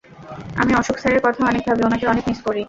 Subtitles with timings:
[0.55, 2.59] আমি অশোক স্যারের কথা অনেক ভাবি, উনাকে অনেক মিস করি।